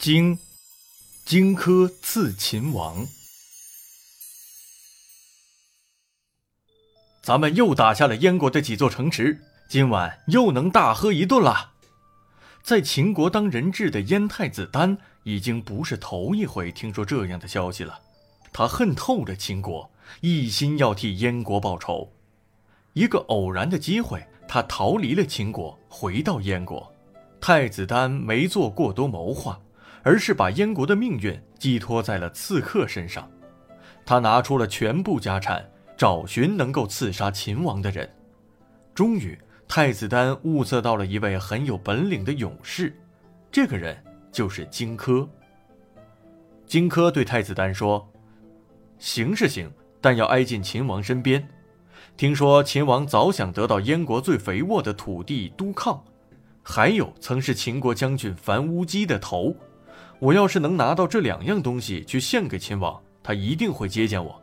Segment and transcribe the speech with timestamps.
[0.00, 0.38] 荆，
[1.26, 3.06] 荆轲刺秦王。
[7.20, 11.72] 咱们又打下了燕国的几座城池，今晚又能大喝一顿了。
[12.62, 18.00] 在秦国当人质的燕太子丹已经不是头一回听说这样的消息了，
[18.54, 19.90] 他恨透了秦国，
[20.22, 22.10] 一心要替燕国报仇。
[22.94, 26.90] 一个偶然的机会，他逃离了秦国，回到燕国。
[27.38, 29.60] 太子丹没做过多谋划。
[30.02, 33.30] 而是把燕国的命运寄托在了刺客身上，
[34.04, 38.08] 他拿出了全部家产，找寻能够刺杀秦王的人。
[38.94, 42.96] 终于，太子丹物色到了一位很有本领的勇士，
[43.52, 43.96] 这个人
[44.32, 45.28] 就是荆轲。
[46.66, 48.08] 荆轲对太子丹说
[48.98, 49.70] ：“行是行，
[50.00, 51.48] 但要挨近秦王身边。
[52.16, 56.04] 听说秦王早想得到燕国最肥沃的土地都抗，
[56.62, 59.54] 还有曾是秦国将军樊乌鸡的头。”
[60.20, 64.40] 我要是能拿到这两样东西去献给秦王，他一定会接见我，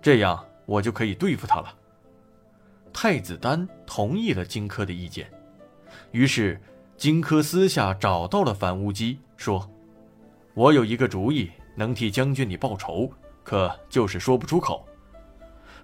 [0.00, 1.74] 这样我就可以对付他了。
[2.94, 5.30] 太子丹同意了荆轲的意见，
[6.12, 6.58] 于是
[6.96, 9.70] 荆轲私下找到了樊无机，说
[10.54, 13.12] ：“我有一个主意，能替将军你报仇，
[13.44, 14.82] 可就是说不出口。”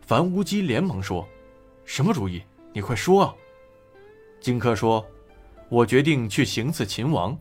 [0.00, 1.28] 樊无机连忙说
[1.84, 2.42] ：“什么主意？
[2.72, 3.34] 你快说啊！”
[4.41, 5.06] 荆轲说
[5.69, 7.38] ：“我决定去行刺秦王。”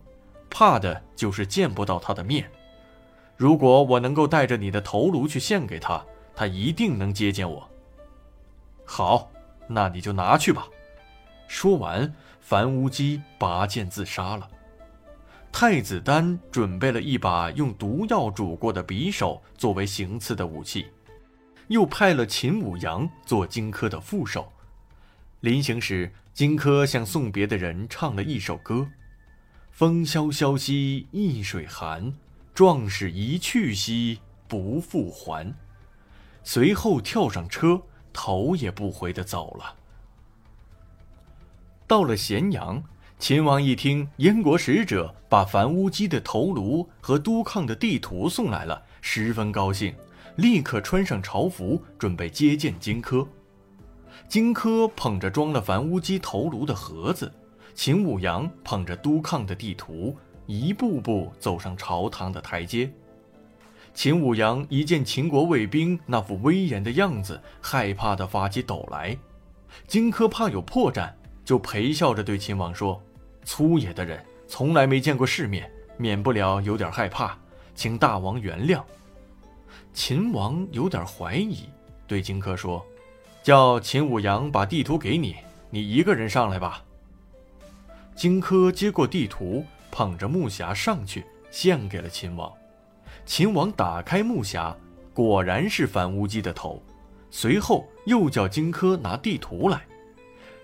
[0.53, 2.47] 怕的就是见不到他的面。
[3.35, 7.67] 如果我能够带着你的头颅去献给他，他一定能接见我。
[8.85, 9.31] 好，
[9.67, 10.67] 那你就拿去吧。
[11.47, 14.47] 说完，樊无机拔剑自杀了。
[15.51, 20.85] 太子丹准备了一把用毒药煮过的匕首作为行刺的武器，
[21.67, 24.51] 又派了秦舞阳做荆轲的副手。
[25.39, 28.87] 临行时，荆轲向送别的人唱了一首歌。
[29.73, 32.13] 风萧萧兮易水寒，
[32.53, 35.51] 壮士一去兮不复还。
[36.43, 37.81] 随后跳上车，
[38.13, 39.75] 头也不回的走了。
[41.87, 42.83] 到了咸阳，
[43.17, 49.95] 秦王一听燕国使者把樊乌鸡的头颅和都抗的地图送来了，十分高兴，
[50.35, 53.27] 立刻穿上朝服，准备接见荆轲。
[54.29, 57.33] 荆轲捧着装了樊乌鸡头颅的盒子。
[57.73, 62.91] 秦舞阳捧着都抗的地图，一步步走上朝堂的台阶。
[63.93, 69.17] 秦舞阳一见秦国卫兵那副威严的样子，害怕的发起抖来。
[69.87, 71.11] 荆轲怕有破绽，
[71.43, 73.01] 就陪笑着对秦王说
[73.43, 77.37] ：“粗野的人，从来没见过世面，免不了有点害怕，
[77.75, 78.81] 请大王原谅。”
[79.93, 81.69] 秦王有点怀疑，
[82.07, 82.85] 对荆轲说
[83.43, 85.35] ：“叫秦舞阳把地图给你，
[85.69, 86.83] 你一个人上来吧。”
[88.15, 92.51] 荆轲接过地图，捧着木匣上去，献给了秦王。
[93.25, 94.75] 秦王打开木匣，
[95.13, 96.81] 果然是樊乌鸡的头。
[97.31, 99.81] 随后又叫荆轲拿地图来。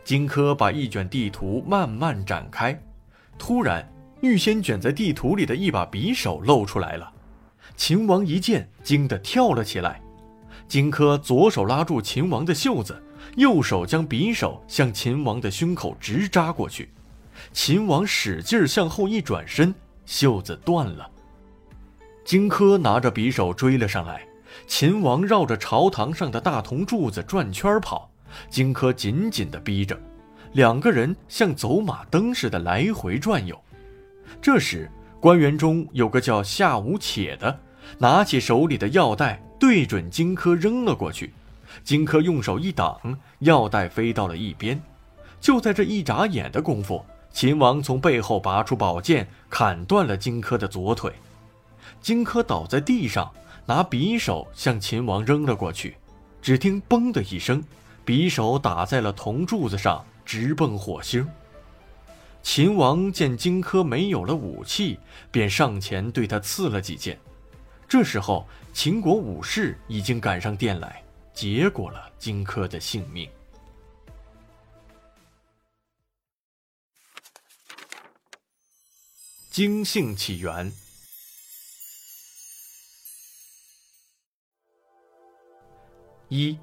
[0.04, 2.80] 荆轲把一卷地图慢慢展开，
[3.38, 7.12] 突然，预先卷在地图里的一把匕首露出来了。
[7.76, 10.02] 秦王一见，惊得跳了起来。
[10.68, 13.02] 荆轲左手拉住秦王的袖子，
[13.36, 16.92] 右手将匕首向秦王的胸口直扎过去。
[17.52, 19.74] 秦王使劲向后一转身，
[20.06, 21.10] 袖子断了。
[22.26, 24.26] 荆轲拿着匕首追了上来，
[24.68, 28.10] 秦王绕着朝堂上的大铜柱子转圈跑，
[28.50, 30.00] 荆轲紧紧地逼着，
[30.54, 33.60] 两个人像走马灯似的来回转悠。
[34.42, 34.90] 这时，
[35.20, 37.60] 官员中有个叫夏无且的，
[37.98, 41.34] 拿起手里的药袋，对准荆轲扔了过去。
[41.84, 44.80] 荆轲用手一挡，药袋飞到了一边。
[45.42, 47.04] 就在这一眨眼的功夫。
[47.32, 51.14] 秦王从背后拔出宝剑，砍断了荆轲的左腿。
[52.02, 53.32] 荆轲倒在地上，
[53.66, 55.96] 拿匕首向秦王扔了过去。
[56.42, 57.64] 只听“嘣”的一声，
[58.06, 61.28] 匕首打在了铜柱子上，直奔火星。
[62.42, 64.98] 秦王见荆轲没有了武器，
[65.32, 67.20] 便上前对他刺了几剑。
[67.88, 71.04] 这时候，秦国武士已经赶上殿来，
[71.34, 73.30] 结果了荆轲的性命。
[79.60, 80.72] 荆姓起源。
[86.30, 86.58] 一，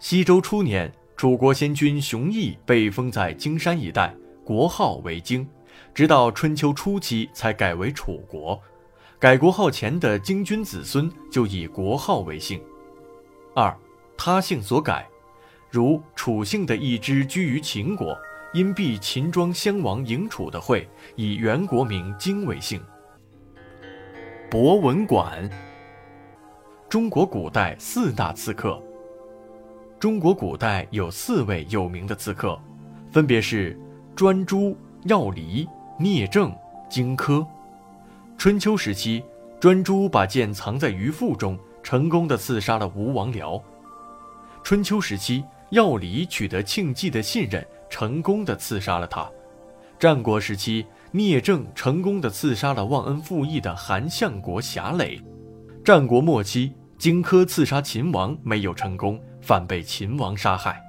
[0.00, 4.12] 西周初年，楚国先君熊绎被封在荆山一带，
[4.44, 5.48] 国号为荆，
[5.94, 8.60] 直到春秋初期才改为楚国。
[9.20, 12.60] 改国号前的荆君子孙就以国号为姓。
[13.54, 13.72] 二，
[14.18, 15.08] 他姓所改，
[15.70, 18.18] 如楚姓的一支居于秦国。
[18.56, 22.80] 因避秦庄襄王迎楚的会，以原国名荆为姓。
[24.50, 25.46] 博文馆。
[26.88, 28.82] 中国古代四大刺客。
[30.00, 32.58] 中国古代有四位有名的刺客，
[33.12, 33.78] 分别是
[34.14, 34.74] 专诸、
[35.04, 35.68] 要离、
[35.98, 36.50] 聂政、
[36.88, 37.46] 荆轲。
[38.38, 39.22] 春秋时期，
[39.60, 43.62] 专诸把剑藏在鱼腹中，成功的刺杀了吴王僚。
[44.64, 49.30] 春秋时期，要离取得庆忌的信任，成功的刺杀了他。
[49.98, 55.20] 战国时期，聂政成功的刺杀了忘恩负义的韩相国侠累。
[55.84, 59.20] 战国末期，荆轲刺杀秦王没有成功。
[59.40, 60.82] 反被秦王杀害。